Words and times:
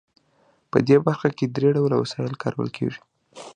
په 0.71 0.77
دې 0.87 0.97
برخه 1.05 1.29
کې 1.37 1.45
درې 1.55 1.69
ډوله 1.77 1.95
وسایل 1.99 2.33
کارول 2.41 2.69
کیږي. 2.77 2.99